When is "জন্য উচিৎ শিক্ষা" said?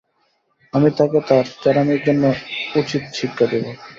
2.07-3.45